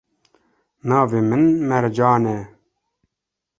[0.87, 2.37] Navê min Mercan e.